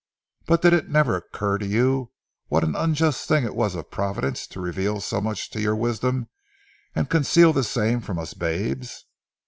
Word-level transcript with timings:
But 0.47 0.63
did 0.63 0.73
it 0.73 0.89
never 0.89 1.15
occur 1.15 1.59
to 1.59 1.65
you 1.67 2.09
what 2.47 2.63
an 2.63 2.75
unjust 2.75 3.27
thing 3.27 3.43
it 3.45 3.53
was 3.53 3.75
of 3.75 3.91
Providence 3.91 4.47
to 4.47 4.59
reveal 4.59 4.99
so 4.99 5.21
much 5.21 5.51
to 5.51 5.61
your 5.61 5.75
wisdom 5.75 6.27
and 6.95 7.07
conceal 7.07 7.53
the 7.53 7.63
same 7.63 8.01
from 8.01 8.17
us 8.17 8.33
babes?" 8.33 9.05